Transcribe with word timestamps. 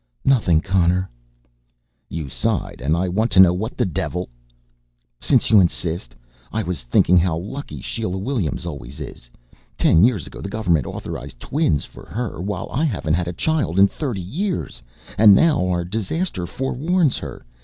"Nothing, 0.25 0.61
Connor." 0.61 1.07
"You 2.09 2.27
sighed 2.27 2.81
and 2.81 2.97
I 2.97 3.07
want 3.07 3.29
to 3.33 3.39
know 3.39 3.53
what 3.53 3.77
the 3.77 3.85
devil" 3.85 4.29
"Since 5.21 5.51
you 5.51 5.59
insist 5.59 6.15
I 6.51 6.63
was 6.63 6.81
thinking 6.81 7.19
how 7.19 7.37
lucky 7.37 7.81
Sheila 7.81 8.17
Williams 8.17 8.65
always 8.65 8.99
is. 8.99 9.29
Ten 9.77 10.03
years 10.03 10.25
ago 10.25 10.41
the 10.41 10.49
government 10.49 10.87
authorized 10.87 11.39
twins 11.39 11.85
for 11.85 12.07
her 12.07 12.41
while 12.41 12.67
I 12.71 12.83
haven't 12.83 13.13
had 13.13 13.27
a 13.27 13.31
child 13.31 13.77
in 13.77 13.85
thirty 13.85 14.21
years, 14.23 14.81
and 15.19 15.35
now 15.35 15.67
our 15.67 15.85
disaster 15.85 16.47
forewarns 16.47 17.19
her. 17.19 17.45